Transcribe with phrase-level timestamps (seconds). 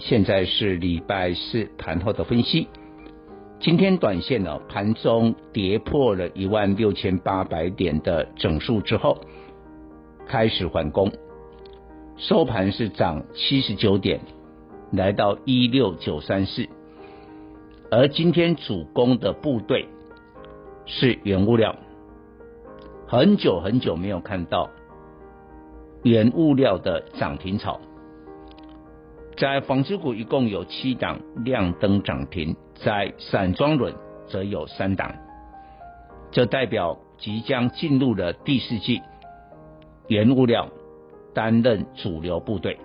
[0.00, 2.68] 现在是礼拜四盘后的分析。
[3.60, 9.18] 今天短线呢，盘中跌破了一万六千八百点的整数之后，
[10.26, 11.12] 开始缓攻，
[12.16, 14.20] 收盘是涨七十九点。
[14.90, 16.66] 来到一六九三四，
[17.90, 19.86] 而今天主攻的部队
[20.86, 21.76] 是原物料，
[23.06, 24.70] 很久很久没有看到
[26.02, 27.78] 原物料的涨停潮，
[29.40, 33.94] 在纺织股一共有七档亮灯涨停，在散装轮
[34.28, 35.14] 则有三档，
[36.30, 39.00] 这代表即将进入了第四季，
[40.08, 40.68] 原物料
[41.32, 42.76] 担任主流部队。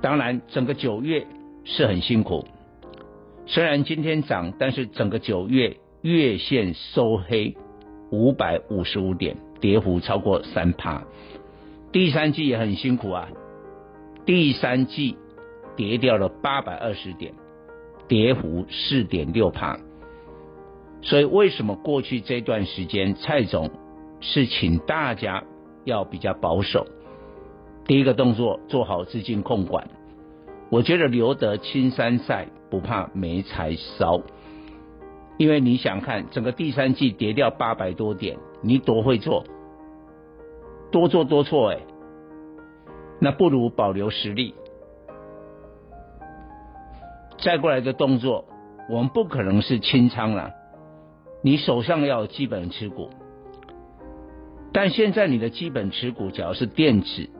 [0.00, 1.26] 当然，整个九月
[1.64, 2.46] 是很辛苦。
[3.44, 7.54] 虽然今天涨，但是整个九月月线收黑
[8.10, 11.04] 五百五十五点，跌幅超过三趴。
[11.92, 13.28] 第三季也很辛苦啊，
[14.26, 15.16] 第三季
[15.76, 17.32] 跌掉了八百二十点，
[18.08, 19.78] 跌幅四点六趴。
[21.00, 23.70] 所以为什么过去这段时间蔡总
[24.20, 25.44] 是请大家
[25.84, 26.86] 要比较保守？
[27.84, 29.88] 第一个动作做好资金控管，
[30.70, 34.20] 我觉得留得青山在，不怕没柴烧。
[35.38, 39.44] 因为你想看整个第三季跌掉八百多点，你多会做，
[40.90, 41.78] 多做多错哎，
[43.18, 44.54] 那不如保留实力。
[47.38, 48.44] 再过来的动作，
[48.88, 50.52] 我们不可能是清仓了，
[51.42, 53.10] 你手上要有基本持股，
[54.72, 57.30] 但现在你的基本持股只要是电子。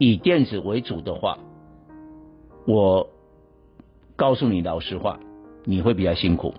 [0.00, 1.38] 以电子为主的话，
[2.68, 3.08] 我
[4.14, 5.18] 告诉你老实话，
[5.64, 6.54] 你会比较辛苦，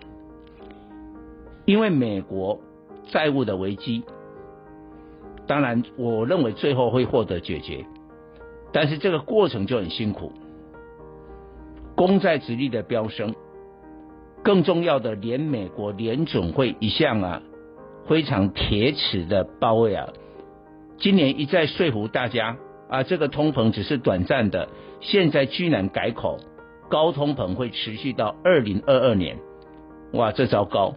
[1.63, 2.59] 因为美国
[3.11, 4.03] 债务的危机，
[5.47, 7.85] 当然我认为最后会获得解决，
[8.71, 10.31] 但是这个过程就很辛苦，
[11.95, 13.35] 公债殖利率的飙升，
[14.43, 17.41] 更重要的，连美国联准会一向啊
[18.07, 20.13] 非常铁齿的鲍威尔，
[20.97, 22.57] 今年一再说服大家。
[22.89, 24.67] 啊，这个通膨只是短暂的，
[24.99, 26.39] 现在居然改口，
[26.89, 29.37] 高通膨会持续到二零二二年，
[30.13, 30.95] 哇，这糟糕，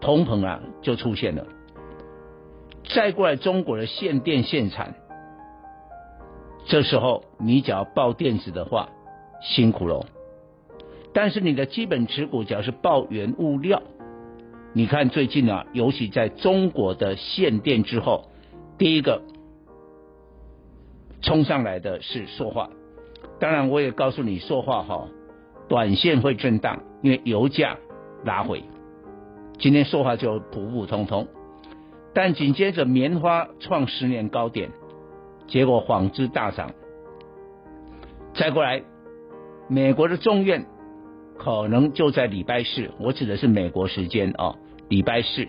[0.00, 1.46] 通膨啊就出现了。
[2.92, 4.96] 再过来中国的限电限产，
[6.66, 8.90] 这时候你只要报电子的话，
[9.42, 10.06] 辛苦喽。
[11.12, 13.82] 但是你的基本持股只要是报原物料，
[14.72, 18.30] 你看最近啊，尤其在中国的限电之后，
[18.78, 19.22] 第一个。
[21.22, 22.70] 冲上来的是塑化，
[23.40, 25.08] 当然我也告诉你塑化哈，
[25.66, 27.78] 短线会震荡，因为油价
[28.22, 28.62] 拉回。
[29.58, 31.26] 今天塑化就普普通通，
[32.14, 34.70] 但紧接着棉花创十年高点，
[35.46, 36.72] 结果纺织大涨。
[38.34, 38.82] 再过来，
[39.68, 40.66] 美国的众院
[41.38, 44.56] 可能就在礼拜四，我指的是美国时间啊，
[44.88, 45.46] 礼拜四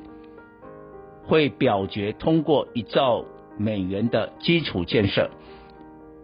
[1.26, 3.26] 会表决通过一兆
[3.58, 5.30] 美元的基础建设。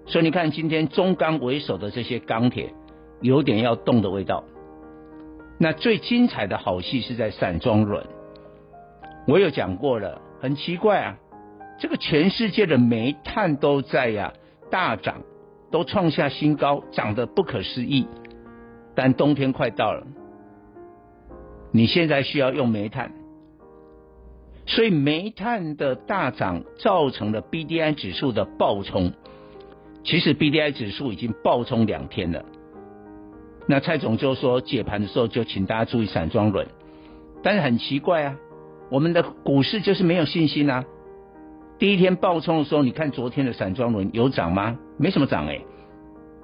[0.05, 2.73] 所以你看，今天中钢为首的这些钢铁
[3.21, 4.43] 有点要动的味道。
[5.59, 8.05] 那最精彩的好戏是在散装轮，
[9.27, 11.17] 我有讲过了，很奇怪啊，
[11.83, 14.31] 这个全世界的煤炭都在呀
[14.71, 15.23] 大涨，
[15.69, 18.07] 都创下新高，涨得不可思议。
[18.95, 20.07] 但冬天快到了，
[21.73, 23.11] 你现在需要用煤炭，
[24.65, 29.11] 所以煤炭的大涨造成了 BDI 指数的暴冲。
[30.05, 32.45] 其实 BDI 指数已经暴冲两天了，
[33.67, 36.65] 那蔡总就说解盘的时候就请大家注意散装轮，
[37.43, 38.37] 但是很奇怪啊，
[38.89, 40.85] 我们的股市就是没有信心啊。
[41.79, 44.77] 第一天暴冲的时候，你看昨天的散装轮有涨吗？
[44.97, 45.59] 没什么涨哎。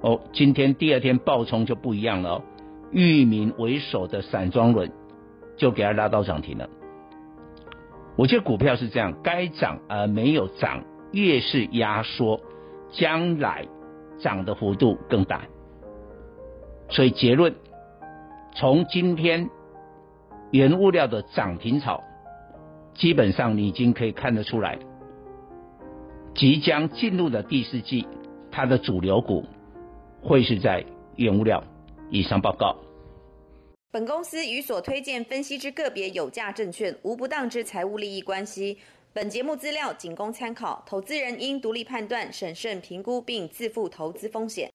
[0.02, 2.42] 哦，今天第二天暴冲就不一样了哦，
[2.90, 4.90] 裕民为首的散装轮
[5.56, 6.68] 就给它拉到涨停了。
[8.16, 12.40] 我觉得股票是这样，该涨而没有涨，越是压缩。
[12.92, 13.68] 将来
[14.18, 15.42] 涨的幅度更大，
[16.88, 17.54] 所以结论，
[18.56, 19.48] 从今天
[20.50, 22.02] 原物料的涨停潮，
[22.94, 24.76] 基本上你已经可以看得出来，
[26.40, 28.06] 即将进入的第四季，
[28.50, 29.44] 它的主流股
[30.22, 30.82] 会是在
[31.16, 31.62] 原物料，
[32.08, 32.74] 以上报告。
[33.90, 38.78] 本公司与所推荐分析之个别有价证券无不当之财务利益关系。
[39.12, 44.66] 本节目资料仅供参考，投资人应独立判断、审慎评估并自负投资风险。